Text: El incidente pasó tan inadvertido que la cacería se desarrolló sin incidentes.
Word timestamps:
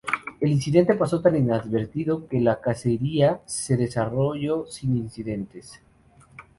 El 0.39 0.51
incidente 0.51 0.95
pasó 0.95 1.21
tan 1.21 1.35
inadvertido 1.35 2.27
que 2.27 2.41
la 2.41 2.59
cacería 2.59 3.39
se 3.45 3.77
desarrolló 3.77 4.65
sin 4.65 4.97
incidentes. 4.97 5.79